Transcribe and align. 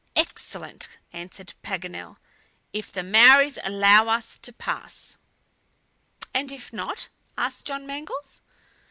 "Excellent," 0.15 0.87
answered 1.13 1.53
Paganel, 1.61 2.17
"if 2.73 2.91
the 2.91 3.03
Maories 3.03 3.59
allow 3.63 4.07
us 4.09 4.39
to 4.39 4.51
pass." 4.51 5.19
"And 6.33 6.51
if 6.51 6.73
not?" 6.73 7.09
asked 7.37 7.65
John 7.65 7.85
Mangles. 7.85 8.41